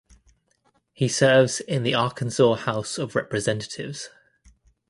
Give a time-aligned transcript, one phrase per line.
[0.93, 4.09] He serves in the Arkansas House of Representatives.